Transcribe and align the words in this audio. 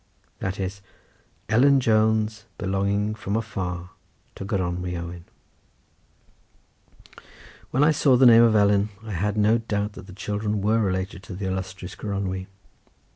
That 0.39 0.59
is 0.59 0.81
"Ellen 1.47 1.79
Jones 1.79 2.45
belonging 2.57 3.13
from 3.13 3.35
afar 3.35 3.91
to 4.33 4.43
Gronwy 4.43 4.97
Owen." 4.97 5.25
When 7.69 7.83
I 7.83 7.91
saw 7.91 8.17
the 8.17 8.25
name 8.25 8.41
of 8.41 8.55
Ellen 8.55 8.89
I 9.05 9.11
had 9.11 9.37
no 9.37 9.59
doubt 9.59 9.93
that 9.93 10.07
the 10.07 10.13
children 10.13 10.59
were 10.59 10.79
related 10.79 11.21
to 11.21 11.35
the 11.35 11.45
illustrious 11.45 11.93
Gronwy. 11.93 12.47